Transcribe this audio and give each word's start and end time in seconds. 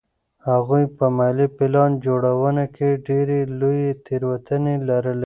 هغوی 0.49 0.83
په 0.97 1.05
مالي 1.17 1.47
پلان 1.57 1.91
جوړونه 2.05 2.63
کې 2.75 2.89
ډېرې 3.07 3.39
لویې 3.59 3.91
تېروتنې 4.05 4.75
لرلې. 4.87 5.19